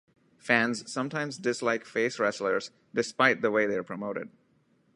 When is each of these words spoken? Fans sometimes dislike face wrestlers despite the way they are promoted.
Fans 0.39 0.91
sometimes 0.91 1.37
dislike 1.37 1.85
face 1.85 2.17
wrestlers 2.17 2.71
despite 2.91 3.41
the 3.43 3.51
way 3.51 3.67
they 3.67 3.75
are 3.77 3.83
promoted. 3.83 4.29